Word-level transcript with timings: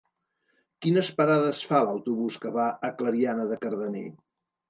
Quines 0.85 1.11
parades 1.19 1.59
fa 1.73 1.81
l'autobús 1.89 2.39
que 2.45 2.53
va 2.57 2.65
a 2.89 2.93
Clariana 3.03 3.45
de 3.53 3.59
Cardener? 3.67 4.05